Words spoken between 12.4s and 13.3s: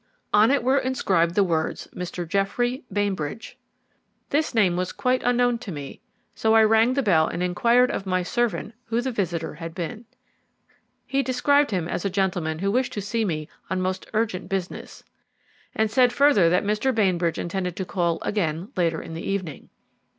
who wished to see